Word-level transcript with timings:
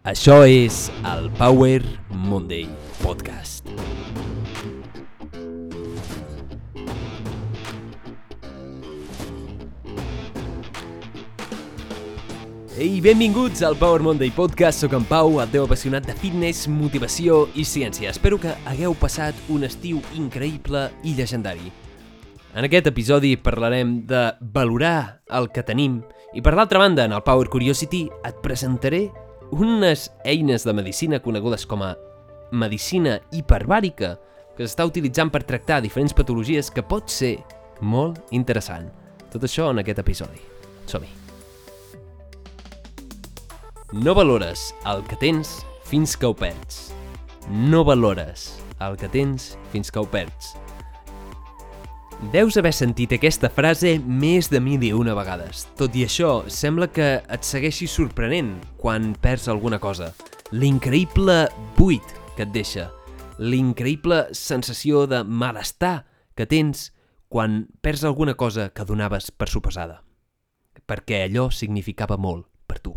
Això 0.00 0.46
és 0.48 0.86
el 1.04 1.26
Power 1.36 1.82
Monday 2.08 2.64
Podcast. 3.02 3.66
Ei, 12.80 13.02
benvinguts 13.04 13.60
al 13.60 13.76
Power 13.76 14.00
Monday 14.00 14.30
Podcast. 14.32 14.80
Soc 14.80 14.96
en 14.96 15.04
Pau, 15.04 15.36
el 15.36 15.52
teu 15.52 15.66
apassionat 15.68 16.08
de 16.08 16.16
fitness, 16.16 16.64
motivació 16.72 17.42
i 17.52 17.66
ciència. 17.68 18.08
Espero 18.08 18.40
que 18.40 18.56
hagueu 18.72 18.96
passat 18.96 19.36
un 19.52 19.68
estiu 19.68 20.00
increïble 20.16 20.86
i 21.04 21.12
llegendari. 21.12 21.68
En 22.56 22.64
aquest 22.64 22.88
episodi 22.88 23.36
parlarem 23.36 23.98
de 24.08 24.30
valorar 24.40 25.20
el 25.28 25.52
que 25.52 25.60
tenim 25.60 26.00
i 26.32 26.40
per 26.40 26.52
l'altra 26.54 26.78
banda, 26.78 27.04
en 27.04 27.12
el 27.12 27.24
Power 27.26 27.48
Curiosity 27.50 28.04
et 28.24 28.36
presentaré 28.38 29.08
unes 29.50 30.10
eines 30.24 30.64
de 30.64 30.72
medicina 30.72 31.20
conegudes 31.20 31.66
com 31.66 31.82
a 31.82 31.96
medicina 32.50 33.18
hiperbàrica 33.34 34.16
que 34.56 34.66
s'està 34.66 34.86
utilitzant 34.86 35.30
per 35.32 35.44
tractar 35.46 35.80
diferents 35.82 36.14
patologies 36.16 36.70
que 36.70 36.84
pot 36.86 37.10
ser 37.10 37.38
molt 37.80 38.20
interessant. 38.36 38.90
Tot 39.30 39.46
això 39.46 39.70
en 39.70 39.82
aquest 39.82 40.02
episodi. 40.02 40.42
Som-hi. 40.90 41.10
No 43.92 44.14
valores 44.14 44.70
el 44.86 45.02
que 45.06 45.18
tens 45.18 45.60
fins 45.86 46.16
que 46.16 46.28
ho 46.28 46.34
perds. 46.34 46.90
No 47.50 47.82
valores 47.84 48.52
el 48.78 48.96
que 48.96 49.08
tens 49.10 49.56
fins 49.72 49.90
que 49.90 49.98
ho 49.98 50.06
perds. 50.06 50.54
Deus 52.28 52.58
haver 52.60 52.74
sentit 52.76 53.14
aquesta 53.16 53.48
frase 53.48 53.94
més 54.04 54.50
de 54.52 54.60
mil 54.60 54.82
i 54.84 54.90
una 54.92 55.14
vegades. 55.16 55.62
Tot 55.78 55.94
i 55.96 56.02
això, 56.04 56.44
sembla 56.52 56.90
que 56.92 57.06
et 57.24 57.48
segueixi 57.48 57.88
sorprenent 57.88 58.52
quan 58.76 59.14
perds 59.24 59.48
alguna 59.48 59.78
cosa. 59.80 60.10
L'increïble 60.52 61.48
buit 61.78 62.12
que 62.36 62.44
et 62.44 62.52
deixa. 62.52 62.90
L'increïble 63.40 64.26
sensació 64.36 65.06
de 65.08 65.22
malestar 65.24 66.04
que 66.36 66.44
tens 66.44 66.90
quan 67.32 67.64
perds 67.80 68.04
alguna 68.04 68.36
cosa 68.36 68.68
que 68.68 68.84
donaves 68.84 69.32
per 69.32 69.48
suposada. 69.48 70.02
Perquè 70.84 71.24
allò 71.24 71.48
significava 71.48 72.20
molt 72.20 72.44
per 72.68 72.82
tu. 72.84 72.94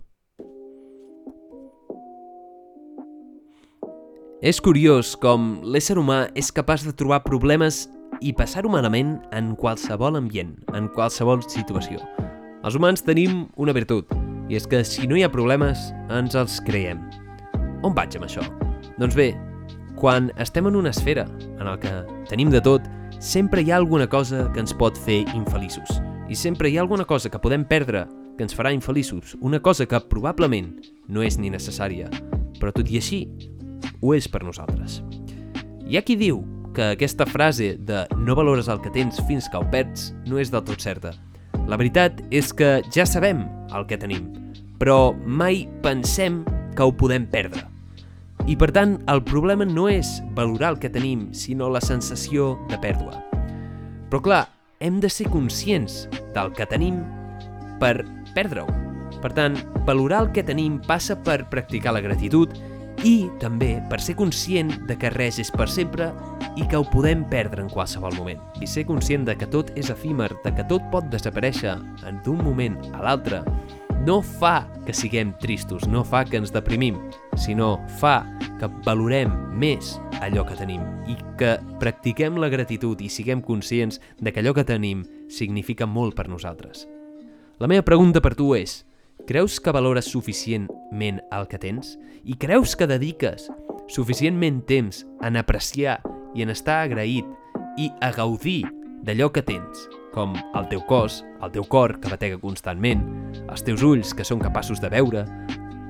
És 4.44 4.60
curiós 4.60 5.16
com 5.16 5.62
l'ésser 5.64 5.96
humà 5.96 6.26
és 6.36 6.52
capaç 6.52 6.84
de 6.84 6.92
trobar 6.92 7.24
problemes 7.24 7.86
i 8.22 8.34
passar-ho 8.36 8.70
malament 8.72 9.16
en 9.34 9.54
qualsevol 9.60 10.18
ambient, 10.20 10.56
en 10.76 10.90
qualsevol 10.94 11.42
situació. 11.48 12.02
Els 12.64 12.78
humans 12.78 13.04
tenim 13.04 13.48
una 13.60 13.74
virtut, 13.76 14.12
i 14.50 14.58
és 14.60 14.68
que 14.70 14.84
si 14.88 15.08
no 15.08 15.18
hi 15.18 15.24
ha 15.26 15.32
problemes, 15.32 15.90
ens 16.14 16.36
els 16.40 16.60
creiem. 16.68 17.02
On 17.84 17.96
vaig 17.96 18.16
amb 18.18 18.28
això? 18.28 18.44
Doncs 19.00 19.16
bé, 19.18 19.32
quan 20.00 20.30
estem 20.42 20.68
en 20.68 20.78
una 20.80 20.92
esfera 20.92 21.26
en 21.60 21.68
el 21.68 21.80
que 21.80 21.92
tenim 22.30 22.52
de 22.54 22.62
tot, 22.64 22.86
sempre 23.20 23.64
hi 23.64 23.72
ha 23.72 23.78
alguna 23.80 24.08
cosa 24.08 24.50
que 24.54 24.62
ens 24.64 24.76
pot 24.76 24.98
fer 25.00 25.24
infeliços. 25.36 26.00
I 26.30 26.36
sempre 26.36 26.70
hi 26.70 26.78
ha 26.78 26.84
alguna 26.84 27.06
cosa 27.06 27.30
que 27.30 27.42
podem 27.42 27.66
perdre 27.68 28.06
que 28.38 28.44
ens 28.46 28.56
farà 28.56 28.74
infeliços, 28.74 29.38
una 29.42 29.62
cosa 29.62 29.86
que 29.86 30.00
probablement 30.10 30.74
no 31.08 31.24
és 31.24 31.38
ni 31.38 31.52
necessària, 31.54 32.10
però 32.60 32.72
tot 32.74 32.90
i 32.90 32.98
així 32.98 33.26
ho 34.02 34.14
és 34.16 34.28
per 34.28 34.44
nosaltres. 34.44 35.02
Hi 35.88 35.98
ha 36.00 36.04
qui 36.04 36.18
diu 36.20 36.42
que 36.74 36.94
aquesta 36.94 37.26
frase 37.30 37.76
de 37.80 38.04
no 38.18 38.36
valores 38.36 38.68
el 38.68 38.82
que 38.82 38.92
tens 38.94 39.22
fins 39.28 39.50
que 39.50 39.60
ho 39.60 39.66
perds 39.72 40.12
no 40.28 40.42
és 40.42 40.52
del 40.52 40.66
tot 40.66 40.82
certa. 40.82 41.14
La 41.70 41.78
veritat 41.80 42.20
és 42.34 42.52
que 42.52 42.82
ja 42.94 43.06
sabem 43.08 43.46
el 43.74 43.86
que 43.88 44.00
tenim, 44.02 44.26
però 44.82 45.14
mai 45.14 45.64
pensem 45.86 46.42
que 46.76 46.84
ho 46.84 46.92
podem 46.98 47.30
perdre. 47.30 47.64
I 48.50 48.58
per 48.60 48.74
tant, 48.76 48.98
el 49.08 49.22
problema 49.24 49.64
no 49.64 49.88
és 49.88 50.18
valorar 50.36 50.74
el 50.74 50.80
que 50.82 50.92
tenim, 50.92 51.30
sinó 51.32 51.70
la 51.72 51.80
sensació 51.80 52.58
de 52.68 52.80
pèrdua. 52.84 53.22
Però 54.12 54.20
clar, 54.26 54.42
hem 54.84 55.00
de 55.00 55.08
ser 55.08 55.30
conscients 55.32 56.10
del 56.36 56.52
que 56.58 56.68
tenim 56.68 57.00
per 57.80 58.02
perdre-ho. 58.36 58.68
Per 59.24 59.32
tant, 59.32 59.56
valorar 59.88 60.26
el 60.26 60.32
que 60.36 60.44
tenim 60.44 60.82
passa 60.84 61.16
per 61.24 61.46
practicar 61.54 61.94
la 61.96 62.04
gratitud 62.04 62.52
i 63.04 63.28
també 63.40 63.78
per 63.92 64.00
ser 64.02 64.16
conscient 64.16 64.72
de 64.88 64.96
que 65.00 65.12
res 65.12 65.38
és 65.42 65.52
per 65.52 65.68
sempre 65.72 66.10
i 66.56 66.66
que 66.70 66.80
ho 66.80 66.86
podem 66.88 67.26
perdre 67.30 67.64
en 67.64 67.70
qualsevol 67.72 68.16
moment. 68.16 68.40
I 68.64 68.68
ser 68.70 68.86
conscient 68.88 69.26
de 69.28 69.36
que 69.36 69.50
tot 69.52 69.74
és 69.80 69.92
efímer, 69.92 70.32
de 70.44 70.54
que 70.56 70.66
tot 70.70 70.86
pot 70.94 71.10
desaparèixer 71.12 71.76
d'un 72.24 72.40
moment 72.44 72.78
a 72.94 73.04
l'altre, 73.04 73.42
no 74.08 74.22
fa 74.22 74.68
que 74.86 74.96
siguem 74.96 75.34
tristos, 75.40 75.88
no 75.88 76.04
fa 76.04 76.24
que 76.28 76.40
ens 76.40 76.52
deprimim, 76.56 76.98
sinó 77.40 77.78
fa 78.00 78.22
que 78.60 78.72
valorem 78.88 79.32
més 79.60 79.98
allò 80.24 80.46
que 80.48 80.58
tenim 80.60 80.84
i 81.08 81.18
que 81.40 81.58
practiquem 81.80 82.40
la 82.40 82.52
gratitud 82.52 83.00
i 83.04 83.12
siguem 83.12 83.44
conscients 83.44 84.00
de 84.20 84.32
que 84.32 84.44
allò 84.44 84.56
que 84.56 84.68
tenim 84.68 85.04
significa 85.32 85.88
molt 85.88 86.16
per 86.16 86.30
nosaltres. 86.32 86.88
La 87.60 87.68
meva 87.68 87.86
pregunta 87.88 88.24
per 88.24 88.36
tu 88.36 88.54
és, 88.56 88.82
creus 89.28 89.60
que 89.60 89.72
valores 89.72 90.06
suficientment 90.06 91.22
el 91.32 91.48
que 91.48 91.60
tens? 91.60 91.98
I 92.24 92.36
creus 92.40 92.76
que 92.76 92.88
dediques 92.88 93.50
suficientment 93.92 94.62
temps 94.68 95.04
en 95.24 95.38
apreciar 95.40 96.00
i 96.36 96.44
en 96.44 96.52
estar 96.52 96.82
agraït 96.84 97.28
i 97.80 97.90
a 98.02 98.12
gaudir 98.16 98.64
d'allò 99.04 99.30
que 99.34 99.44
tens, 99.44 99.88
com 100.14 100.36
el 100.56 100.68
teu 100.72 100.84
cos, 100.88 101.22
el 101.44 101.52
teu 101.52 101.66
cor 101.68 101.98
que 102.00 102.12
batega 102.12 102.40
constantment, 102.40 103.04
els 103.48 103.64
teus 103.66 103.84
ulls 103.84 104.14
que 104.16 104.26
són 104.28 104.44
capaços 104.44 104.80
de 104.84 104.92
veure, 104.94 105.26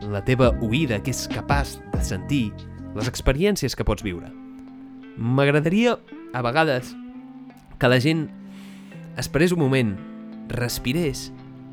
la 0.09 0.23
teva 0.25 0.51
oïda 0.65 0.99
que 1.03 1.13
és 1.13 1.27
capaç 1.31 1.77
de 1.93 2.01
sentir, 2.05 2.47
les 2.93 3.09
experiències 3.09 3.75
que 3.75 3.85
pots 3.85 4.05
viure. 4.05 4.29
M'agradaria, 5.17 5.97
a 6.33 6.41
vegades, 6.41 6.95
que 7.77 7.89
la 7.89 7.99
gent 8.01 8.27
esperés 9.21 9.53
un 9.53 9.61
moment, 9.61 9.93
respirés 10.49 11.29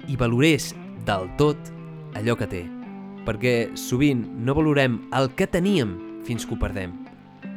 i 0.09 0.16
valorés 0.21 0.75
del 1.06 1.28
tot 1.38 1.70
allò 2.18 2.36
que 2.38 2.48
té. 2.50 2.64
Perquè 3.26 3.54
sovint 3.78 4.24
no 4.44 4.56
valorem 4.56 5.00
el 5.16 5.30
que 5.36 5.46
teníem 5.50 5.96
fins 6.26 6.46
que 6.46 6.56
ho 6.56 6.60
perdem. 6.60 6.94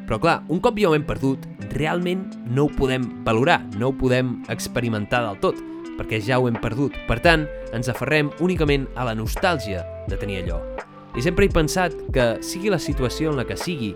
Però 0.08 0.20
clar, 0.20 0.42
un 0.52 0.60
cop 0.60 0.78
ja 0.80 0.90
ho 0.90 0.96
hem 0.98 1.06
perdut, 1.08 1.46
realment 1.72 2.26
no 2.52 2.68
ho 2.68 2.72
podem 2.72 3.06
valorar, 3.24 3.62
no 3.80 3.90
ho 3.90 3.96
podem 3.96 4.42
experimentar 4.52 5.24
del 5.24 5.40
tot, 5.40 5.62
perquè 5.98 6.20
ja 6.22 6.40
ho 6.40 6.50
hem 6.50 6.60
perdut. 6.60 6.98
Per 7.08 7.20
tant, 7.24 7.48
ens 7.74 7.90
aferrem 7.90 8.32
únicament 8.44 8.90
a 8.96 9.08
la 9.08 9.16
nostàlgia 9.16 9.86
de 10.10 10.20
tenir 10.20 10.44
allò. 10.44 10.60
I 11.16 11.22
sempre 11.22 11.46
he 11.48 11.54
pensat 11.54 11.96
que, 12.14 12.34
sigui 12.42 12.74
la 12.74 12.82
situació 12.82 13.32
en 13.32 13.40
la 13.40 13.48
que 13.48 13.58
sigui, 13.58 13.94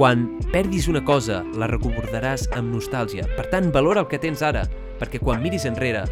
quan 0.00 0.28
perdis 0.52 0.88
una 0.88 1.02
cosa, 1.04 1.42
la 1.58 1.68
recordaràs 1.68 2.46
amb 2.56 2.72
nostàlgia. 2.72 3.26
Per 3.36 3.48
tant, 3.52 3.68
valora 3.74 4.04
el 4.04 4.08
que 4.08 4.20
tens 4.22 4.40
ara, 4.46 4.62
perquè 5.00 5.20
quan 5.20 5.42
miris 5.42 5.66
enrere, 5.68 6.06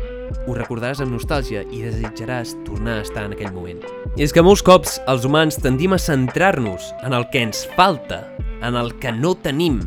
ho 0.46 0.56
recordaràs 0.56 1.02
amb 1.04 1.14
nostàlgia 1.16 1.62
i 1.72 1.82
desitjaràs 1.84 2.56
tornar 2.66 2.98
a 2.98 3.04
estar 3.04 3.24
en 3.26 3.34
aquell 3.36 3.52
moment. 3.54 3.82
I 4.16 4.24
és 4.26 4.34
que 4.34 4.44
molts 4.44 4.64
cops 4.66 4.98
els 5.08 5.26
humans 5.28 5.60
tendim 5.62 5.94
a 5.94 6.00
centrar-nos 6.02 6.92
en 7.06 7.16
el 7.16 7.28
que 7.32 7.44
ens 7.46 7.64
falta, 7.76 8.24
en 8.62 8.76
el 8.78 8.94
que 9.00 9.12
no 9.12 9.34
tenim, 9.38 9.80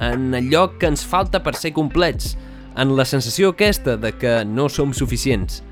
en 0.00 0.34
allò 0.36 0.68
que 0.78 0.90
ens 0.90 1.04
falta 1.06 1.42
per 1.42 1.54
ser 1.56 1.72
complets, 1.76 2.36
en 2.76 2.94
la 2.96 3.04
sensació 3.04 3.50
aquesta 3.54 3.96
de 3.96 4.12
que 4.16 4.40
no 4.44 4.68
som 4.68 4.94
suficients. 4.94 5.62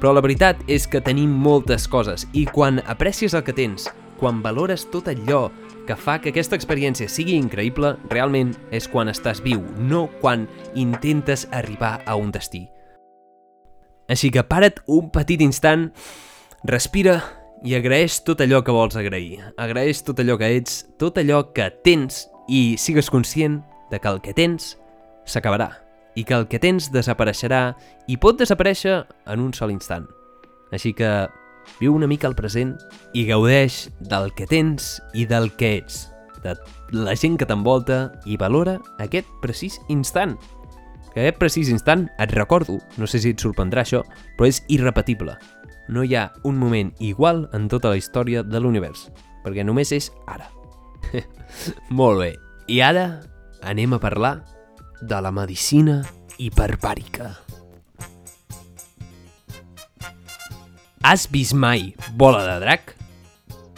Però 0.00 0.12
la 0.12 0.22
veritat 0.24 0.60
és 0.68 0.86
que 0.86 1.00
tenim 1.00 1.30
moltes 1.32 1.86
coses 1.88 2.26
i 2.36 2.44
quan 2.46 2.82
aprecies 2.86 3.34
el 3.34 3.44
que 3.46 3.56
tens, 3.56 3.88
quan 4.20 4.42
valores 4.44 4.86
tot 4.92 5.08
allò 5.08 5.46
que 5.86 5.96
fa 5.96 6.18
que 6.20 6.32
aquesta 6.32 6.56
experiència 6.58 7.08
sigui 7.08 7.36
increïble, 7.38 7.94
realment 8.10 8.54
és 8.74 8.88
quan 8.90 9.12
estàs 9.12 9.42
viu, 9.44 9.62
no 9.78 10.06
quan 10.20 10.48
intentes 10.74 11.46
arribar 11.52 12.00
a 12.04 12.16
un 12.18 12.32
destí. 12.34 12.66
Així 14.08 14.30
que 14.30 14.44
para't 14.46 14.78
un 14.86 15.10
petit 15.10 15.42
instant, 15.42 15.88
respira 16.66 17.18
i 17.66 17.74
agraeix 17.74 18.20
tot 18.26 18.42
allò 18.44 18.62
que 18.62 18.74
vols 18.74 18.96
agrair. 18.98 19.52
Agraeix 19.58 20.02
tot 20.06 20.20
allò 20.22 20.36
que 20.38 20.52
ets, 20.58 20.84
tot 21.00 21.18
allò 21.18 21.42
que 21.56 21.70
tens 21.86 22.26
i 22.48 22.76
sigues 22.78 23.10
conscient 23.10 23.62
de 23.90 23.98
que 23.98 24.10
el 24.10 24.22
que 24.22 24.34
tens 24.36 24.76
s'acabarà 25.26 25.72
i 26.16 26.24
que 26.24 26.34
el 26.34 26.46
que 26.48 26.60
tens 26.62 26.88
desapareixerà 26.94 27.76
i 28.08 28.16
pot 28.16 28.38
desaparèixer 28.40 29.02
en 29.26 29.42
un 29.42 29.52
sol 29.52 29.74
instant. 29.74 30.06
Així 30.72 30.94
que 30.96 31.26
viu 31.80 31.94
una 31.94 32.06
mica 32.06 32.28
al 32.30 32.38
present 32.38 32.76
i 33.12 33.26
gaudeix 33.28 33.86
del 34.00 34.30
que 34.38 34.46
tens 34.48 34.96
i 35.14 35.26
del 35.26 35.50
que 35.58 35.76
ets, 35.80 36.06
de 36.42 36.54
la 36.94 37.16
gent 37.18 37.36
que 37.36 37.48
t'envolta 37.48 38.14
i 38.24 38.38
valora 38.38 38.78
aquest 39.02 39.28
precís 39.42 39.80
instant 39.92 40.36
que 41.16 41.22
aquest 41.24 41.38
precís 41.40 41.68
instant 41.72 42.02
et 42.20 42.32
recordo, 42.36 42.74
no 43.00 43.06
sé 43.08 43.22
si 43.24 43.30
et 43.32 43.40
sorprendrà 43.40 43.86
això, 43.86 44.02
però 44.36 44.50
és 44.50 44.58
irrepetible. 44.68 45.38
No 45.88 46.02
hi 46.04 46.12
ha 46.12 46.26
un 46.44 46.58
moment 46.60 46.90
igual 47.00 47.46
en 47.56 47.70
tota 47.72 47.88
la 47.88 47.96
història 47.96 48.42
de 48.44 48.60
l'univers, 48.60 49.06
perquè 49.40 49.64
només 49.64 49.94
és 49.96 50.10
ara. 50.28 50.50
Molt 51.88 52.20
bé, 52.20 52.28
i 52.68 52.82
ara 52.84 53.06
anem 53.64 53.96
a 53.96 54.00
parlar 54.02 54.34
de 55.00 55.22
la 55.24 55.32
medicina 55.32 56.02
hiperbàrica. 56.36 57.32
Has 61.00 61.30
vist 61.32 61.56
mai 61.56 61.94
Bola 62.12 62.44
de 62.44 62.60
Drac? 62.60 62.95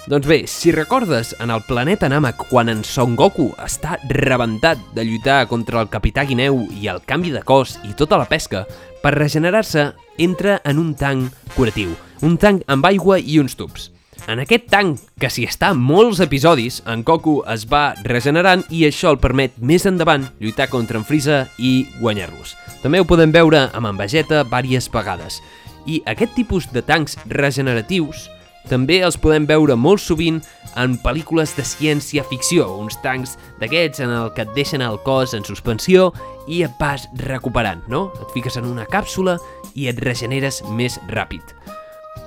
Doncs 0.09 0.27
bé, 0.27 0.47
si 0.47 0.73
recordes 0.73 1.37
en 1.39 1.51
el 1.51 1.61
planeta 1.69 2.09
Namek 2.09 2.47
quan 2.49 2.71
en 2.73 2.79
Son 2.81 3.13
Goku 3.13 3.51
està 3.61 3.99
rebentat 4.09 4.81
de 4.97 5.03
lluitar 5.05 5.43
contra 5.51 5.83
el 5.83 5.91
Capità 5.93 6.23
Guineu 6.25 6.63
i 6.81 6.89
el 6.89 7.03
canvi 7.05 7.29
de 7.35 7.43
cos 7.45 7.75
i 7.85 7.93
tota 7.93 8.17
la 8.17 8.25
pesca, 8.25 8.63
per 9.03 9.13
regenerar-se 9.13 9.91
entra 10.17 10.63
en 10.65 10.81
un 10.81 10.95
tanc 10.97 11.37
curatiu, 11.53 11.93
un 12.25 12.39
tanc 12.41 12.65
amb 12.73 12.89
aigua 12.89 13.19
i 13.21 13.37
uns 13.43 13.59
tubs. 13.59 13.91
En 14.33 14.41
aquest 14.41 14.71
tanc, 14.73 14.97
que 15.21 15.29
s'hi 15.29 15.45
està 15.45 15.75
molts 15.77 16.25
episodis, 16.25 16.81
en 16.89 17.05
Goku 17.05 17.43
es 17.53 17.69
va 17.69 17.93
regenerant 18.09 18.65
i 18.73 18.87
això 18.89 19.13
el 19.13 19.21
permet 19.21 19.61
més 19.61 19.85
endavant 19.85 20.25
lluitar 20.41 20.71
contra 20.73 20.97
en 20.97 21.05
Frieza 21.05 21.43
i 21.61 21.85
guanyar-los. 22.01 22.57
També 22.81 23.05
ho 23.05 23.05
podem 23.05 23.37
veure 23.37 23.67
amb 23.77 23.93
en 23.93 24.01
Vegeta 24.01 24.41
diverses 24.49 24.89
vegades. 24.89 25.43
I 25.85 26.01
aquest 26.09 26.33
tipus 26.33 26.73
de 26.73 26.81
tancs 26.81 27.21
regeneratius 27.29 28.31
també 28.70 29.00
els 29.05 29.19
podem 29.20 29.47
veure 29.49 29.76
molt 29.76 30.03
sovint 30.05 30.41
en 30.79 30.97
pel·lícules 31.03 31.55
de 31.56 31.65
ciència-ficció, 31.67 32.69
uns 32.79 32.99
tancs 33.03 33.37
d'aquests 33.61 34.05
en 34.05 34.15
el 34.15 34.32
que 34.37 34.44
et 34.47 34.55
deixen 34.56 34.85
el 34.85 35.00
cos 35.05 35.35
en 35.35 35.47
suspensió 35.47 36.12
i 36.47 36.62
et 36.67 36.75
vas 36.81 37.09
recuperant, 37.25 37.82
no? 37.88 38.09
Et 38.23 38.35
fiques 38.37 38.56
en 38.61 38.69
una 38.69 38.87
càpsula 38.88 39.38
i 39.75 39.88
et 39.91 40.00
regeneres 40.05 40.62
més 40.70 41.00
ràpid. 41.11 41.55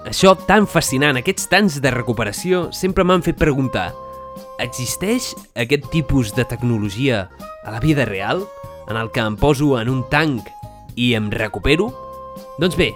Això 0.09 0.33
tan 0.47 0.65
fascinant, 0.65 1.17
aquests 1.19 1.49
tants 1.51 1.81
de 1.81 1.91
recuperació, 1.93 2.69
sempre 2.73 3.05
m'han 3.05 3.21
fet 3.25 3.37
preguntar 3.37 3.91
existeix 4.61 5.33
aquest 5.55 5.89
tipus 5.91 6.33
de 6.35 6.45
tecnologia 6.45 7.29
a 7.65 7.71
la 7.71 7.79
vida 7.79 8.05
real, 8.05 8.45
en 8.89 8.97
el 8.97 9.11
que 9.11 9.21
em 9.21 9.37
poso 9.37 9.77
en 9.79 9.89
un 9.89 10.03
tanc 10.09 10.47
i 10.95 11.13
em 11.17 11.29
recupero? 11.31 11.91
Doncs 12.59 12.77
bé, 12.77 12.91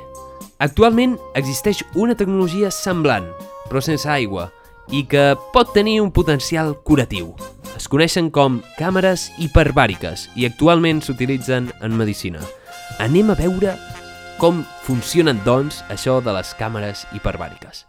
actualment 0.60 1.18
existeix 1.36 1.81
una 1.96 2.16
tecnologia 2.16 2.72
semblant, 2.72 3.28
però 3.69 3.81
sense 3.84 4.10
aigua, 4.10 4.50
i 4.94 5.04
que 5.10 5.34
pot 5.54 5.74
tenir 5.74 6.00
un 6.02 6.12
potencial 6.13 6.75
curatiu. 6.86 7.34
Es 7.75 7.90
coneixen 7.92 8.30
com 8.31 8.62
càmeres 8.80 9.30
hiperbàriques 9.42 10.30
i 10.36 10.46
actualment 10.48 11.02
s'utilitzen 11.02 11.72
en 11.81 11.98
medicina. 11.98 12.44
Anem 13.04 13.34
a 13.34 13.40
veure 13.40 13.75
com 14.40 14.63
funcionen, 14.84 15.42
doncs, 15.48 15.81
això 15.90 16.19
de 16.24 16.36
les 16.36 16.54
càmeres 16.60 17.06
hiperbàriques? 17.16 17.86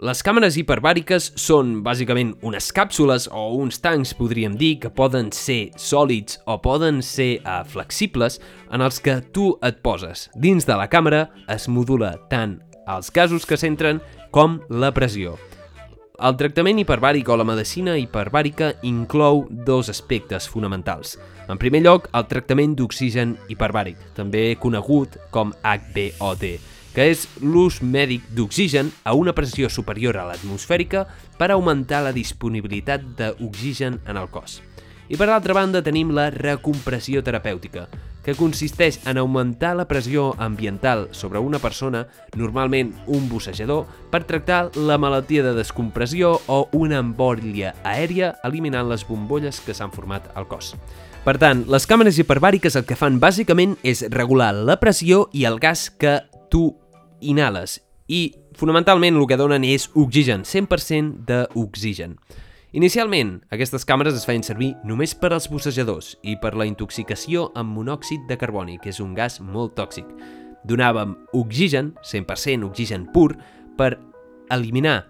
Les 0.00 0.22
càmeres 0.24 0.54
hiperbàriques 0.56 1.26
són 1.36 1.74
bàsicament 1.84 2.30
unes 2.48 2.70
càpsules 2.72 3.26
o 3.36 3.42
uns 3.58 3.82
tancs, 3.84 4.14
podríem 4.16 4.54
dir, 4.56 4.78
que 4.80 4.88
poden 4.88 5.28
ser 5.36 5.74
sòlids 5.76 6.38
o 6.48 6.56
poden 6.64 7.02
ser 7.04 7.42
uh, 7.42 7.58
flexibles, 7.68 8.38
en 8.72 8.80
els 8.80 8.96
que 9.04 9.18
tu 9.36 9.50
et 9.60 9.82
poses. 9.84 10.30
Dins 10.32 10.64
de 10.64 10.78
la 10.80 10.88
càmera 10.88 11.26
es 11.52 11.68
modula 11.68 12.14
tant 12.32 12.56
els 12.88 13.12
gasos 13.12 13.44
que 13.44 13.60
s'entren 13.60 14.00
com 14.32 14.56
la 14.72 14.88
pressió. 14.96 15.36
El 16.16 16.40
tractament 16.40 16.80
hiperbàric 16.80 17.28
o 17.28 17.36
la 17.36 17.44
medicina 17.44 17.98
hiperbàrica 18.00 18.72
inclou 18.88 19.44
dos 19.52 19.92
aspectes 19.92 20.48
fonamentals. 20.48 21.18
En 21.52 21.60
primer 21.60 21.84
lloc, 21.84 22.08
el 22.16 22.24
tractament 22.32 22.72
d'oxigen 22.72 23.36
hiperbàric, 23.52 24.00
també 24.16 24.48
conegut 24.64 25.20
com 25.28 25.52
HBOT, 25.60 26.54
que 26.94 27.10
és 27.12 27.26
l'ús 27.40 27.80
mèdic 27.82 28.26
d'oxigen 28.34 28.90
a 29.04 29.14
una 29.14 29.34
pressió 29.36 29.70
superior 29.70 30.18
a 30.18 30.26
l'atmosfèrica 30.28 31.06
per 31.38 31.50
augmentar 31.50 32.02
la 32.04 32.14
disponibilitat 32.16 33.06
d'oxigen 33.18 34.00
en 34.06 34.16
el 34.20 34.30
cos. 34.30 34.60
I 35.10 35.18
per 35.18 35.26
l'altra 35.26 35.56
banda 35.56 35.82
tenim 35.82 36.12
la 36.14 36.28
recompressió 36.30 37.22
terapèutica, 37.26 37.88
que 38.22 38.36
consisteix 38.38 39.00
en 39.10 39.18
augmentar 39.18 39.72
la 39.74 39.88
pressió 39.88 40.34
ambiental 40.38 41.08
sobre 41.10 41.40
una 41.40 41.58
persona, 41.58 42.04
normalment 42.36 42.92
un 43.06 43.28
bussejador, 43.28 43.86
per 44.12 44.22
tractar 44.28 44.70
la 44.76 44.98
malaltia 44.98 45.42
de 45.42 45.54
descompressió 45.56 46.36
o 46.46 46.60
una 46.78 47.00
embòlia 47.00 47.74
aèria 47.82 48.36
eliminant 48.44 48.90
les 48.90 49.06
bombolles 49.08 49.58
que 49.64 49.74
s'han 49.74 49.90
format 49.90 50.30
al 50.36 50.46
cos. 50.46 50.76
Per 51.24 51.36
tant, 51.40 51.66
les 51.68 51.84
càmeres 51.88 52.16
hiperbàriques 52.20 52.76
el 52.78 52.86
que 52.88 52.96
fan 52.96 53.18
bàsicament 53.20 53.74
és 53.82 54.06
regular 54.14 54.54
la 54.54 54.78
pressió 54.80 55.26
i 55.36 55.44
el 55.48 55.58
gas 55.60 55.90
que 55.90 56.20
tu 56.50 56.74
inhales 57.20 57.78
i 58.10 58.34
fonamentalment 58.58 59.16
el 59.16 59.26
que 59.30 59.38
donen 59.38 59.64
és 59.64 59.88
oxigen, 59.94 60.42
100% 60.44 61.24
d'oxigen. 61.28 62.16
Inicialment, 62.76 63.40
aquestes 63.50 63.86
càmeres 63.86 64.14
es 64.14 64.26
feien 64.26 64.44
servir 64.46 64.74
només 64.86 65.16
per 65.18 65.32
als 65.34 65.48
bussejadors 65.50 66.12
i 66.22 66.36
per 66.38 66.52
la 66.58 66.66
intoxicació 66.68 67.48
amb 67.58 67.74
monòxid 67.74 68.28
de 68.28 68.36
carboni, 68.38 68.78
que 68.78 68.92
és 68.92 69.00
un 69.02 69.14
gas 69.14 69.40
molt 69.42 69.74
tòxic. 69.78 70.06
Donàvem 70.70 71.16
oxigen, 71.34 71.94
100% 72.06 72.68
oxigen 72.68 73.08
pur, 73.14 73.32
per 73.78 73.96
eliminar 74.50 75.00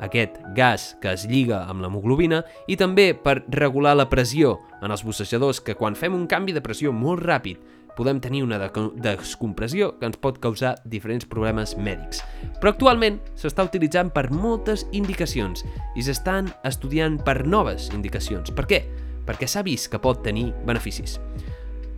aquest 0.00 0.38
gas 0.56 0.94
que 1.02 1.12
es 1.12 1.26
lliga 1.28 1.66
amb 1.68 1.84
l'hemoglobina 1.84 2.40
i 2.68 2.76
també 2.80 3.10
per 3.12 3.42
regular 3.52 3.92
la 3.98 4.08
pressió 4.08 4.56
en 4.80 4.92
els 4.92 5.04
bussejadors 5.04 5.60
que 5.60 5.76
quan 5.76 5.96
fem 5.96 6.16
un 6.16 6.26
canvi 6.26 6.56
de 6.56 6.64
pressió 6.64 6.92
molt 6.92 7.20
ràpid 7.20 7.60
podem 8.00 8.20
tenir 8.24 8.40
una 8.46 8.56
descompressió 8.56 9.92
que 10.00 10.08
ens 10.08 10.16
pot 10.16 10.40
causar 10.40 10.78
diferents 10.88 11.28
problemes 11.28 11.76
mèdics. 11.76 12.22
Però 12.56 12.72
actualment 12.72 13.20
s'està 13.36 13.66
utilitzant 13.68 14.08
per 14.14 14.30
moltes 14.32 14.86
indicacions 14.96 15.66
i 15.94 16.04
s'estan 16.06 16.48
estudiant 16.64 17.20
per 17.20 17.42
noves 17.44 17.90
indicacions. 17.92 18.48
Per 18.56 18.64
què? 18.70 18.82
Perquè 19.28 19.46
s'ha 19.46 19.64
vist 19.66 19.90
que 19.92 20.00
pot 20.00 20.24
tenir 20.24 20.48
beneficis. 20.64 21.18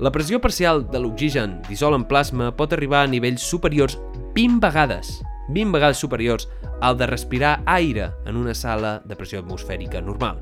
La 0.03 0.11
pressió 0.11 0.41
parcial 0.43 0.83
de 0.91 0.99
l'oxigen 0.99 1.61
dissol 1.69 1.95
en 1.95 2.09
plasma 2.11 2.51
pot 2.57 2.75
arribar 2.75 3.05
a 3.05 3.11
nivells 3.11 3.45
superiors 3.47 4.01
20 4.35 4.59
vegades 4.65 5.21
20 5.49 5.73
vegades 5.75 5.99
superiors 5.99 6.49
al 6.81 6.97
de 6.99 7.07
respirar 7.07 7.63
aire 7.67 8.11
en 8.27 8.37
una 8.37 8.55
sala 8.55 9.01
de 9.05 9.17
pressió 9.17 9.43
atmosfèrica 9.43 10.01
normal. 10.01 10.41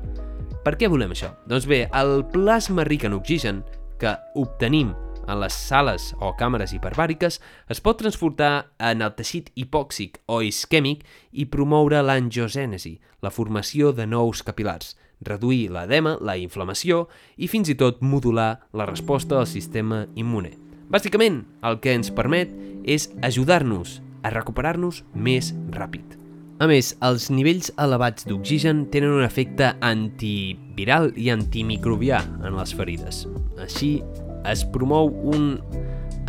Per 0.65 0.75
què 0.77 0.89
volem 0.89 1.13
això? 1.13 1.31
Doncs 1.49 1.67
bé, 1.69 1.83
el 1.93 2.21
plasma 2.33 2.85
ric 2.87 3.05
en 3.09 3.17
oxigen 3.17 3.63
que 4.01 4.13
obtenim 4.37 4.93
en 5.31 5.39
les 5.39 5.55
sales 5.55 6.11
o 6.19 6.33
càmeres 6.37 6.73
hiperbàriques 6.75 7.39
es 7.71 7.81
pot 7.83 7.99
transportar 8.01 8.71
en 8.91 9.01
el 9.05 9.13
teixit 9.15 9.49
hipòxic 9.55 10.19
o 10.27 10.41
isquèmic 10.45 11.05
i 11.31 11.47
promoure 11.47 12.03
l'angiogènesi, 12.03 12.97
la 13.23 13.31
formació 13.31 13.93
de 13.95 14.05
nous 14.05 14.43
capilars, 14.43 14.95
reduir 15.21 15.69
l'edema, 15.71 16.17
la 16.19 16.37
inflamació 16.37 17.05
i 17.37 17.47
fins 17.47 17.71
i 17.71 17.77
tot 17.79 18.01
modular 18.01 18.67
la 18.73 18.89
resposta 18.89 19.37
del 19.37 19.47
sistema 19.47 20.05
immune. 20.15 20.57
Bàsicament, 20.91 21.45
el 21.63 21.79
que 21.79 21.93
ens 21.95 22.11
permet 22.11 22.51
és 22.83 23.07
ajudar-nos 23.23 24.01
a 24.23 24.33
recuperar-nos 24.33 25.05
més 25.15 25.53
ràpid. 25.71 26.17
A 26.61 26.67
més, 26.69 26.91
els 27.01 27.31
nivells 27.33 27.71
elevats 27.81 28.27
d'oxigen 28.29 28.83
tenen 28.93 29.15
un 29.15 29.23
efecte 29.25 29.71
antiviral 29.81 31.09
i 31.17 31.31
antimicrobià 31.33 32.19
en 32.45 32.59
les 32.59 32.75
ferides. 32.77 33.23
Així, 33.57 33.95
es 34.49 34.63
promou 34.73 35.11
un 35.33 35.57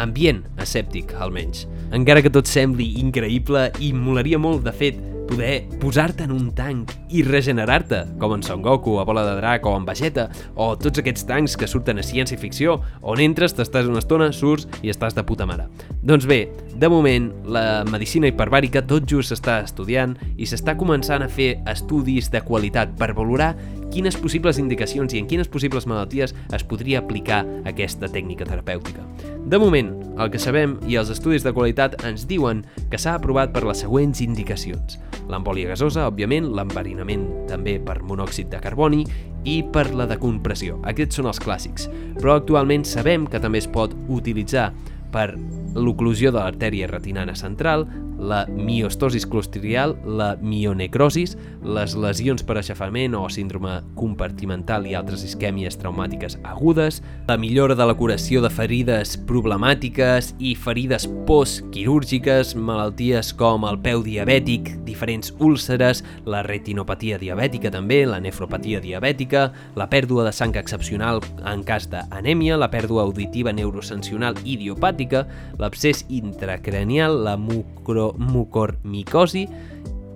ambient 0.02 0.42
escèptic, 0.62 1.14
almenys. 1.20 1.66
Encara 1.92 2.22
que 2.24 2.32
tot 2.32 2.48
sembli 2.48 2.94
increïble 3.02 3.68
i 3.80 3.92
molaria 3.96 4.40
molt, 4.40 4.64
de 4.64 4.72
fet, 4.76 5.00
poder 5.32 5.64
posar-te 5.80 6.26
en 6.26 6.32
un 6.34 6.50
tanc 6.52 6.90
i 7.14 7.22
regenerar-te, 7.24 8.02
com 8.20 8.34
en 8.36 8.42
Son 8.44 8.62
Goku, 8.64 8.98
a 9.00 9.04
Bola 9.08 9.24
de 9.24 9.36
Drac 9.38 9.64
o 9.66 9.74
en 9.78 9.86
Vegeta, 9.88 10.26
o 10.56 10.72
tots 10.76 11.00
aquests 11.00 11.24
tancs 11.28 11.56
que 11.56 11.68
surten 11.70 12.00
a 12.00 12.04
ciència-ficció, 12.04 12.78
on 13.00 13.22
entres, 13.22 13.54
t'estàs 13.56 13.88
una 13.88 14.02
estona, 14.02 14.28
surts 14.36 14.68
i 14.82 14.92
estàs 14.92 15.16
de 15.16 15.24
puta 15.24 15.46
mare. 15.48 15.68
Doncs 16.02 16.26
bé, 16.28 16.42
de 16.74 16.90
moment, 16.92 17.30
la 17.48 17.84
medicina 17.88 18.28
hiperbàrica 18.28 18.84
tot 18.88 19.08
just 19.08 19.32
s'està 19.32 19.60
estudiant 19.64 20.16
i 20.36 20.48
s'està 20.48 20.76
començant 20.76 21.24
a 21.24 21.30
fer 21.32 21.54
estudis 21.70 22.28
de 22.32 22.42
qualitat 22.44 22.92
per 22.98 23.12
valorar 23.16 23.54
quines 23.92 24.16
possibles 24.16 24.58
indicacions 24.58 25.12
i 25.14 25.20
en 25.20 25.28
quines 25.28 25.50
possibles 25.52 25.86
malalties 25.86 26.34
es 26.52 26.64
podria 26.64 27.02
aplicar 27.02 27.42
aquesta 27.68 28.08
tècnica 28.08 28.48
terapèutica. 28.48 29.04
De 29.44 29.58
moment, 29.60 29.92
el 30.18 30.30
que 30.32 30.40
sabem 30.40 30.78
i 30.88 30.96
els 31.00 31.10
estudis 31.12 31.44
de 31.44 31.52
qualitat 31.52 31.98
ens 32.08 32.26
diuen 32.28 32.64
que 32.90 33.00
s'ha 33.00 33.16
aprovat 33.18 33.52
per 33.52 33.64
les 33.68 33.82
següents 33.84 34.22
indicacions. 34.24 34.98
L'embòlia 35.30 35.70
gasosa, 35.72 36.06
òbviament, 36.10 36.48
l'enverinament 36.56 37.26
també 37.50 37.78
per 37.82 38.00
monòxid 38.02 38.50
de 38.52 38.60
carboni 38.62 39.04
i 39.48 39.60
per 39.74 39.90
la 39.94 40.06
decompressió. 40.10 40.80
Aquests 40.88 41.20
són 41.20 41.28
els 41.30 41.40
clàssics, 41.42 41.88
però 42.18 42.38
actualment 42.38 42.86
sabem 42.88 43.26
que 43.28 43.40
també 43.42 43.62
es 43.62 43.70
pot 43.70 43.94
utilitzar 44.08 44.70
per 45.12 45.32
l'oclusió 45.74 46.32
de 46.32 46.40
l'artèria 46.40 46.88
retinana 46.90 47.34
central, 47.38 47.86
la 48.22 48.46
miostosis 48.46 49.26
clostridial, 49.26 49.96
la 50.06 50.36
mionecrosis, 50.40 51.36
les 51.62 51.94
lesions 51.98 52.44
per 52.46 52.56
aixafament 52.58 53.16
o 53.18 53.24
síndrome 53.32 53.74
compartimental 53.98 54.86
i 54.86 54.94
altres 54.98 55.24
isquèmies 55.26 55.76
traumàtiques 55.80 56.38
agudes, 56.46 57.00
la 57.28 57.36
millora 57.36 57.74
de 57.78 57.86
la 57.88 57.96
curació 57.98 58.42
de 58.44 58.50
ferides 58.52 59.16
problemàtiques 59.28 60.32
i 60.38 60.54
ferides 60.54 61.08
postquirúrgiques, 61.26 62.54
malalties 62.54 63.32
com 63.38 63.66
el 63.68 63.80
peu 63.82 64.04
diabètic, 64.06 64.70
diferents 64.86 65.34
úlceres, 65.42 66.04
la 66.24 66.44
retinopatia 66.46 67.18
diabètica 67.18 67.72
també, 67.74 68.04
la 68.06 68.20
nefropatia 68.22 68.80
diabètica, 68.82 69.48
la 69.76 69.88
pèrdua 69.90 70.28
de 70.28 70.34
sang 70.36 70.54
excepcional 70.58 71.22
en 71.48 71.66
cas 71.66 71.88
d'anèmia, 71.90 72.58
la 72.60 72.70
pèrdua 72.70 73.02
auditiva 73.08 73.52
neurosensional 73.52 74.38
idiopàtica, 74.44 75.26
l'abscés 75.62 76.04
intracranial, 76.10 77.22
la 77.24 77.36
mucro 77.38 78.12
mucormicosi 78.18 79.46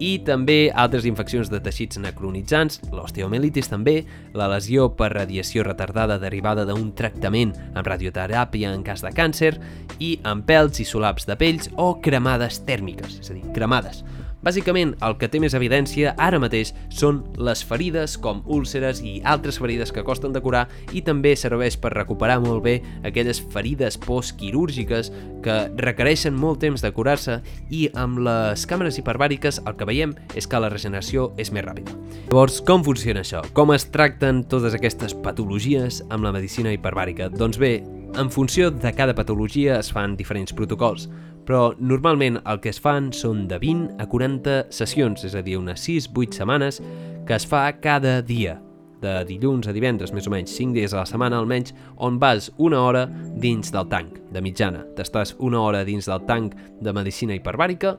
i 0.02 0.18
també 0.26 0.70
altres 0.76 1.06
infeccions 1.08 1.48
de 1.48 1.60
teixits 1.64 2.00
necronitzants, 2.02 2.82
l'osteomelitis 2.92 3.70
també, 3.72 4.02
la 4.36 4.48
lesió 4.52 4.90
per 4.98 5.12
radiació 5.14 5.64
retardada 5.64 6.18
derivada 6.20 6.66
d'un 6.68 6.90
tractament 6.98 7.54
amb 7.72 7.88
radioteràpia 7.88 8.74
en 8.76 8.84
cas 8.84 9.04
de 9.04 9.14
càncer 9.16 9.54
i 9.98 10.16
amb 10.28 10.44
pèls 10.48 10.82
i 10.82 10.88
solaps 10.88 11.28
de 11.28 11.38
pells 11.40 11.70
o 11.80 11.94
cremades 12.04 12.60
tèrmiques, 12.68 13.20
és 13.22 13.32
a 13.32 13.38
dir, 13.38 13.46
cremades. 13.56 14.04
Bàsicament, 14.46 14.92
el 15.02 15.16
que 15.18 15.26
té 15.26 15.40
més 15.42 15.56
evidència 15.58 16.12
ara 16.22 16.38
mateix 16.38 16.68
són 16.94 17.24
les 17.42 17.64
ferides 17.66 18.12
com 18.22 18.44
úlceres 18.46 19.00
i 19.02 19.16
altres 19.26 19.58
ferides 19.58 19.90
que 19.90 20.04
costen 20.06 20.30
de 20.36 20.42
curar 20.44 20.68
i 20.94 21.02
també 21.02 21.32
serveix 21.34 21.74
per 21.82 21.90
recuperar 21.96 22.36
molt 22.44 22.62
bé 22.62 22.76
aquelles 23.08 23.40
ferides 23.50 23.98
postquirúrgiques 24.06 25.10
que 25.42 25.56
requereixen 25.82 26.38
molt 26.38 26.62
temps 26.62 26.84
de 26.84 26.92
curar-se 26.94 27.40
i 27.74 27.88
amb 27.98 28.22
les 28.22 28.68
càmeres 28.70 29.00
hiperbàriques 29.02 29.58
el 29.66 29.74
que 29.74 29.90
veiem 29.90 30.14
és 30.38 30.46
que 30.46 30.62
la 30.62 30.70
regeneració 30.70 31.32
és 31.42 31.50
més 31.50 31.66
ràpida. 31.66 31.98
Llavors, 32.30 32.60
com 32.62 32.86
funciona 32.86 33.26
això? 33.26 33.42
Com 33.50 33.74
es 33.74 33.90
tracten 33.90 34.44
totes 34.46 34.78
aquestes 34.78 35.18
patologies 35.26 36.04
amb 36.06 36.22
la 36.22 36.34
medicina 36.38 36.70
hiperbàrica? 36.70 37.32
Doncs 37.34 37.58
bé, 37.58 37.80
en 38.16 38.30
funció 38.30 38.70
de 38.70 38.92
cada 38.94 39.14
patologia 39.14 39.78
es 39.78 39.92
fan 39.92 40.16
diferents 40.16 40.52
protocols 40.56 41.08
però 41.46 41.70
normalment 41.78 42.40
el 42.42 42.60
que 42.60 42.72
es 42.74 42.80
fan 42.82 43.12
són 43.14 43.46
de 43.48 43.58
20 43.62 44.02
a 44.02 44.06
40 44.10 44.56
sessions, 44.74 45.22
és 45.24 45.36
a 45.38 45.42
dir, 45.46 45.56
unes 45.60 45.78
6-8 45.86 46.40
setmanes, 46.40 46.80
que 47.26 47.36
es 47.38 47.46
fa 47.46 47.68
cada 47.80 48.18
dia, 48.26 48.56
de 49.00 49.12
dilluns 49.28 49.68
a 49.68 49.74
divendres, 49.76 50.10
més 50.16 50.26
o 50.26 50.32
menys, 50.32 50.56
5 50.58 50.74
dies 50.74 50.94
a 50.94 51.04
la 51.04 51.06
setmana 51.06 51.38
almenys, 51.38 51.74
on 52.02 52.18
vas 52.18 52.50
una 52.58 52.82
hora 52.82 53.04
dins 53.38 53.70
del 53.70 53.86
tanc, 53.92 54.18
de 54.34 54.42
mitjana. 54.42 54.82
T'estàs 54.98 55.36
una 55.38 55.62
hora 55.62 55.84
dins 55.86 56.10
del 56.10 56.26
tanc 56.26 56.56
de 56.82 56.94
medicina 56.96 57.36
hiperbàrica, 57.38 57.94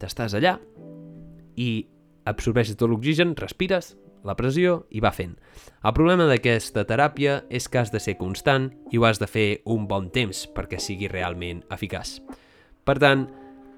t'estàs 0.00 0.38
allà 0.38 0.56
i 1.58 1.70
absorbeixes 2.28 2.78
tot 2.78 2.88
l'oxigen, 2.88 3.34
respires, 3.36 3.96
la 4.24 4.36
pressió 4.38 4.84
i 4.90 5.02
va 5.04 5.12
fent. 5.14 5.36
El 5.84 5.94
problema 5.94 6.26
d'aquesta 6.28 6.84
teràpia 6.88 7.42
és 7.50 7.68
que 7.68 7.82
has 7.82 7.92
de 7.94 8.00
ser 8.02 8.16
constant 8.18 8.70
i 8.90 8.98
ho 8.98 9.06
has 9.06 9.20
de 9.22 9.28
fer 9.30 9.48
un 9.66 9.86
bon 9.90 10.08
temps 10.10 10.46
perquè 10.54 10.80
sigui 10.82 11.10
realment 11.10 11.62
eficaç. 11.74 12.18
Per 12.84 12.96
tant, 12.98 13.28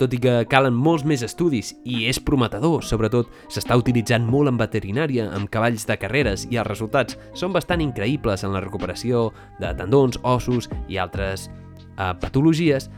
tot 0.01 0.15
i 0.17 0.21
que 0.23 0.33
calen 0.49 0.73
molts 0.73 1.05
més 1.05 1.21
estudis 1.27 1.75
i 1.85 2.07
és 2.09 2.17
prometedor, 2.25 2.81
sobretot 2.81 3.29
s'està 3.53 3.77
utilitzant 3.77 4.25
molt 4.25 4.49
en 4.49 4.57
veterinària 4.57 5.27
amb 5.37 5.51
cavalls 5.53 5.85
de 5.85 5.99
carreres 6.01 6.47
i 6.49 6.57
els 6.57 6.71
resultats 6.71 7.19
són 7.37 7.53
bastant 7.53 7.83
increïbles 7.85 8.47
en 8.47 8.55
la 8.57 8.63
recuperació 8.65 9.29
de 9.61 9.75
tendons, 9.77 10.17
ossos 10.25 10.71
i 10.89 10.97
altres 10.97 11.51
eh, 11.51 12.15
patologies, 12.23 12.89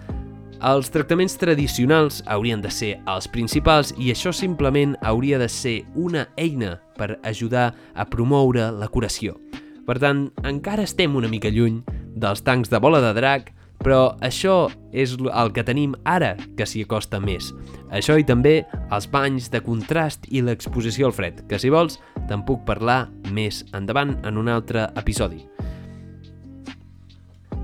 els 0.63 0.93
tractaments 0.95 1.35
tradicionals 1.41 2.21
haurien 2.31 2.61
de 2.63 2.71
ser 2.71 2.93
els 3.11 3.27
principals 3.27 3.91
i 3.99 4.13
això 4.13 4.31
simplement 4.31 4.95
hauria 5.03 5.41
de 5.43 5.49
ser 5.51 5.81
una 5.99 6.29
eina 6.39 6.77
per 6.95 7.17
ajudar 7.27 7.73
a 7.95 8.07
promoure 8.07 8.69
la 8.71 8.87
curació. 8.87 9.35
Per 9.83 9.99
tant, 9.99 10.29
encara 10.47 10.85
estem 10.87 11.17
una 11.19 11.31
mica 11.31 11.51
lluny 11.51 11.81
dels 12.15 12.45
tancs 12.47 12.71
de 12.71 12.79
bola 12.79 13.01
de 13.03 13.11
drac, 13.17 13.51
però 13.83 14.15
això 14.23 14.71
és 14.95 15.17
el 15.19 15.51
que 15.51 15.65
tenim 15.67 15.97
ara 16.07 16.37
que 16.57 16.67
s'hi 16.69 16.85
acosta 16.87 17.19
més. 17.19 17.51
Això 17.91 18.15
i 18.15 18.23
també 18.23 18.61
els 18.95 19.11
banys 19.11 19.51
de 19.51 19.59
contrast 19.67 20.31
i 20.31 20.45
l'exposició 20.47 21.11
al 21.11 21.17
fred, 21.17 21.43
que 21.51 21.59
si 21.59 21.75
vols 21.75 21.99
te'n 22.31 22.47
puc 22.47 22.63
parlar 22.69 23.09
més 23.35 23.65
endavant 23.75 24.15
en 24.23 24.39
un 24.39 24.53
altre 24.53 24.87
episodi. 24.95 25.43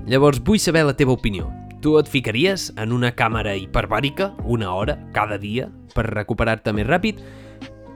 Llavors 0.09 0.43
vull 0.43 0.59
saber 0.59 0.83
la 0.83 0.97
teva 0.97 1.15
opinió. 1.15 1.47
Tu 1.79 1.93
et 1.95 2.09
ficaries 2.11 2.65
en 2.75 2.91
una 2.91 3.13
càmera 3.15 3.53
hiperbàrica 3.55 4.33
una 4.43 4.73
hora 4.75 4.97
cada 5.15 5.37
dia 5.39 5.69
per 5.93 6.09
recuperar-te 6.09 6.73
més 6.75 6.87
ràpid? 6.89 7.21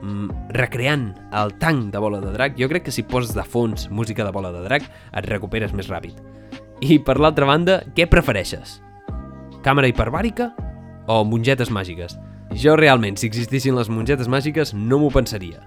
Mm, 0.00 0.30
recreant 0.56 1.10
el 1.36 1.52
tanc 1.60 1.90
de 1.92 2.00
bola 2.00 2.22
de 2.22 2.32
drac, 2.32 2.56
jo 2.56 2.68
crec 2.70 2.86
que 2.86 2.94
si 2.94 3.04
poses 3.04 3.34
de 3.36 3.44
fons 3.44 3.90
música 3.90 4.24
de 4.24 4.32
bola 4.32 4.52
de 4.54 4.62
drac 4.64 4.86
et 4.88 5.28
recuperes 5.28 5.74
més 5.76 5.90
ràpid. 5.92 6.16
I 6.80 6.96
per 7.04 7.18
l'altra 7.20 7.44
banda, 7.44 7.82
què 7.92 8.08
prefereixes? 8.08 8.78
Càmera 9.64 9.90
hiperbàrica 9.92 10.54
o 11.08 11.20
mongetes 11.28 11.68
màgiques? 11.68 12.16
Jo 12.56 12.78
realment, 12.80 13.18
si 13.20 13.28
existissin 13.28 13.76
les 13.76 13.92
mongetes 13.92 14.32
màgiques, 14.32 14.72
no 14.72 15.02
m'ho 15.02 15.12
pensaria. 15.12 15.60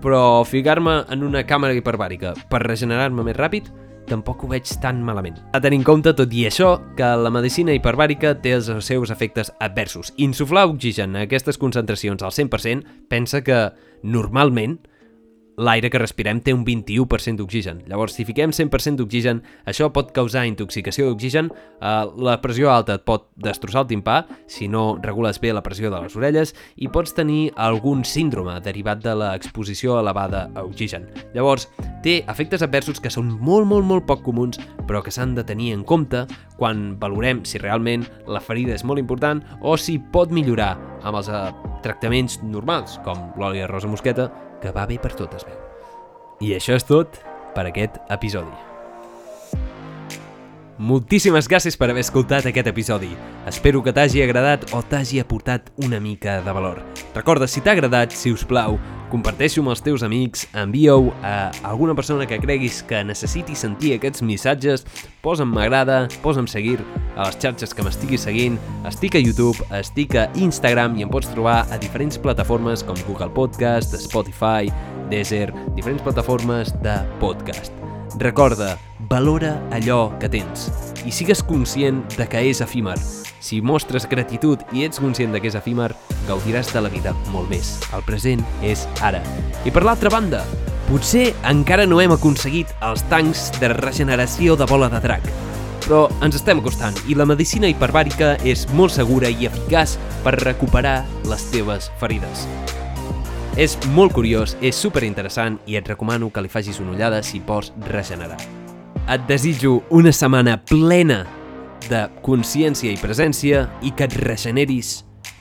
Però 0.00 0.40
ficar-me 0.48 1.02
en 1.12 1.26
una 1.26 1.44
càmera 1.44 1.76
hiperbàrica 1.76 2.32
per 2.48 2.64
regenerar-me 2.64 3.28
més 3.28 3.36
ràpid, 3.36 3.68
tampoc 4.08 4.44
ho 4.44 4.50
veig 4.50 4.68
tan 4.82 5.02
malament. 5.04 5.38
A 5.52 5.60
tenir 5.62 5.80
en 5.82 5.86
compte, 5.86 6.14
tot 6.16 6.32
i 6.34 6.46
això, 6.48 6.74
que 6.98 7.08
la 7.22 7.32
medicina 7.34 7.74
hiperbàrica 7.76 8.34
té 8.42 8.56
els 8.58 8.70
seus 8.86 9.12
efectes 9.14 9.52
adversos. 9.60 10.12
Insuflar 10.16 10.66
oxigen 10.68 11.16
a 11.16 11.26
aquestes 11.28 11.60
concentracions 11.60 12.24
al 12.24 12.34
100% 12.34 13.08
pensa 13.08 13.44
que, 13.44 13.66
normalment, 14.02 14.78
l'aire 15.58 15.90
que 15.90 15.98
respirem 15.98 16.40
té 16.40 16.54
un 16.54 16.62
21% 16.64 17.42
d'oxigen. 17.42 17.82
Llavors, 17.90 18.14
si 18.14 18.24
fiquem 18.24 18.52
100% 18.54 19.02
d'oxigen, 19.02 19.42
això 19.68 19.90
pot 19.94 20.12
causar 20.14 20.46
intoxicació 20.46 21.08
d'oxigen, 21.08 21.50
eh, 21.50 22.04
la 22.16 22.38
pressió 22.40 22.70
alta 22.70 22.94
et 22.98 23.04
pot 23.04 23.28
destrossar 23.36 23.82
el 23.84 23.90
timpà 23.90 24.20
si 24.46 24.68
no 24.68 24.98
regules 25.02 25.40
bé 25.42 25.52
la 25.52 25.62
pressió 25.62 25.90
de 25.90 26.00
les 26.00 26.16
orelles 26.16 26.54
i 26.76 26.88
pots 26.88 27.14
tenir 27.14 27.50
algun 27.56 28.04
síndrome 28.04 28.60
derivat 28.62 29.02
de 29.02 29.14
l'exposició 29.18 29.98
elevada 29.98 30.48
a 30.54 30.62
oxigen. 30.62 31.08
Llavors, 31.34 31.68
té 32.04 32.18
efectes 32.30 32.62
adversos 32.64 33.00
que 33.00 33.12
són 33.12 33.30
molt, 33.40 33.66
molt, 33.70 33.86
molt 33.86 34.06
poc 34.08 34.22
comuns, 34.26 34.60
però 34.88 35.02
que 35.04 35.12
s'han 35.14 35.34
de 35.36 35.44
tenir 35.46 35.72
en 35.76 35.84
compte 35.88 36.24
quan 36.58 36.92
valorem 37.00 37.44
si 37.48 37.60
realment 37.62 38.06
la 38.26 38.42
ferida 38.44 38.76
és 38.76 38.84
molt 38.84 39.02
important 39.02 39.42
o 39.60 39.76
si 39.76 39.98
pot 39.98 40.32
millorar 40.34 40.74
amb 41.02 41.20
els 41.20 41.30
eh, 41.32 41.42
tractaments 41.84 42.40
normals, 42.42 42.98
com 43.04 43.28
l'oli 43.38 43.62
de 43.62 43.70
rosa 43.70 43.90
mosqueta, 43.90 44.30
que 44.62 44.74
va 44.74 44.86
bé 44.86 44.98
per 45.02 45.14
tot, 45.14 45.34
es 45.34 45.46
veu. 45.46 45.58
I 46.42 46.54
això 46.58 46.78
és 46.78 46.86
tot 46.86 47.20
per 47.54 47.66
aquest 47.68 47.98
episodi. 48.14 48.67
Moltíssimes 50.78 51.48
gràcies 51.50 51.74
per 51.74 51.88
haver 51.90 52.04
escoltat 52.04 52.46
aquest 52.46 52.68
episodi. 52.70 53.08
Espero 53.50 53.80
que 53.82 53.90
t'hagi 53.90 54.20
agradat 54.22 54.68
o 54.70 54.78
t'hagi 54.86 55.18
aportat 55.18 55.72
una 55.82 55.98
mica 55.98 56.36
de 56.44 56.52
valor. 56.54 56.78
Recorda, 57.16 57.48
si 57.50 57.58
t'ha 57.60 57.72
agradat, 57.74 58.14
si 58.14 58.30
us 58.30 58.44
plau, 58.46 58.78
comparteixo 59.10 59.58
amb 59.64 59.72
els 59.72 59.82
teus 59.82 60.04
amics, 60.06 60.44
envia-ho 60.54 61.10
a 61.26 61.50
alguna 61.66 61.96
persona 61.98 62.28
que 62.30 62.38
creguis 62.38 62.84
que 62.86 63.02
necessiti 63.02 63.58
sentir 63.58 63.96
aquests 63.96 64.22
missatges, 64.22 64.86
posa'm 65.24 65.50
m'agrada, 65.50 66.04
posa'm 66.22 66.46
seguir 66.46 66.78
a 67.16 67.26
les 67.26 67.40
xarxes 67.42 67.74
que 67.74 67.82
m'estiguis 67.82 68.28
seguint, 68.28 68.60
estic 68.86 69.18
a 69.18 69.24
YouTube, 69.24 69.58
estic 69.80 70.14
a 70.14 70.28
Instagram 70.38 70.94
i 70.94 71.08
em 71.08 71.10
pots 71.10 71.32
trobar 71.34 71.64
a 71.74 71.80
diferents 71.82 72.22
plataformes 72.22 72.86
com 72.86 73.02
Google 73.08 73.34
Podcast, 73.34 73.98
Spotify, 73.98 74.70
Deezer, 75.10 75.50
diferents 75.74 76.06
plataformes 76.06 76.70
de 76.86 77.00
podcast. 77.18 77.74
Recorda, 78.18 78.76
valora 79.08 79.60
allò 79.70 80.10
que 80.18 80.26
tens 80.28 80.64
i 81.06 81.12
sigues 81.14 81.38
conscient 81.46 82.00
de 82.16 82.24
que 82.26 82.40
és 82.50 82.58
efímer. 82.58 82.96
Si 83.38 83.60
mostres 83.62 84.08
gratitud 84.10 84.64
i 84.74 84.82
ets 84.82 84.98
conscient 84.98 85.30
de 85.30 85.38
que 85.38 85.46
és 85.46 85.54
efímer, 85.54 85.92
gaudiràs 86.26 86.72
de 86.74 86.82
la 86.82 86.90
vida 86.90 87.12
molt 87.30 87.46
més. 87.52 87.76
El 87.94 88.02
present 88.02 88.42
és 88.66 88.88
ara. 89.06 89.20
I 89.62 89.70
per 89.70 89.84
l'altra 89.86 90.10
banda, 90.10 90.40
potser 90.88 91.28
encara 91.46 91.86
no 91.86 92.00
hem 92.02 92.16
aconseguit 92.16 92.72
els 92.88 93.06
tancs 93.06 93.52
de 93.60 93.70
regeneració 93.76 94.56
de 94.58 94.66
bola 94.66 94.90
de 94.90 94.98
drac, 95.04 95.28
però 95.84 96.08
ens 96.18 96.40
estem 96.40 96.58
acostant 96.58 96.98
i 97.06 97.14
la 97.14 97.28
medicina 97.28 97.70
hiperbàrica 97.70 98.34
és 98.42 98.66
molt 98.74 98.98
segura 98.98 99.30
i 99.30 99.46
eficaç 99.46 99.94
per 100.26 100.34
recuperar 100.42 101.04
les 101.30 101.46
teves 101.54 101.92
ferides. 102.02 102.48
És 103.58 103.74
molt 103.90 104.12
curiós, 104.14 104.52
és 104.62 104.76
super 104.78 105.00
interessant 105.02 105.56
i 105.66 105.74
et 105.74 105.88
recomano 105.90 106.28
que 106.30 106.44
li 106.44 106.50
facis 106.52 106.78
una 106.78 106.92
ullada 106.92 107.24
si 107.26 107.40
vols 107.42 107.72
regenerar. 107.88 108.38
Et 109.10 109.24
desitjo 109.26 109.80
una 109.90 110.12
setmana 110.14 110.54
plena 110.62 111.24
de 111.88 112.04
consciència 112.22 112.92
i 112.92 113.00
presència 113.02 113.64
i 113.82 113.90
que 113.90 114.06
et 114.06 114.14
regeneris 114.22 115.00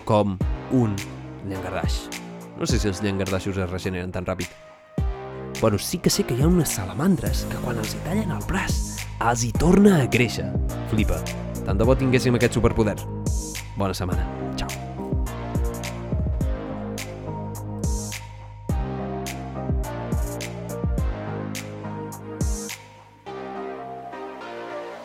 com 0.10 0.34
un 0.74 0.98
llangardaix. 1.46 2.08
No 2.58 2.66
sé 2.66 2.82
si 2.82 2.90
els 2.90 3.04
llangardaixos 3.06 3.62
es 3.62 3.70
regeneren 3.70 4.10
tan 4.16 4.26
ràpid. 4.26 4.50
Bueno, 5.62 5.78
sí 5.78 6.02
que 6.02 6.10
sé 6.10 6.26
que 6.26 6.34
hi 6.34 6.42
ha 6.42 6.50
unes 6.50 6.74
salamandres 6.74 7.46
que 7.52 7.62
quan 7.62 7.78
els 7.78 7.94
hi 7.94 8.02
tallen 8.10 8.34
el 8.34 8.42
braç 8.50 8.82
els 9.22 9.46
hi 9.46 9.54
torna 9.54 10.02
a 10.02 10.10
créixer. 10.10 10.50
Flipa. 10.90 11.22
Tant 11.68 11.78
de 11.78 11.86
bo 11.86 11.94
tinguéssim 11.94 12.34
aquest 12.34 12.58
superpoder. 12.58 12.98
Bona 13.78 13.94
setmana. 13.94 14.26
Ciao. 14.58 14.87